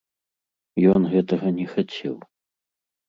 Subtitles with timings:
[0.93, 2.15] Ён гэтага не хацеў.